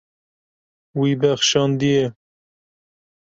[0.99, 2.05] Wî bexşandiye.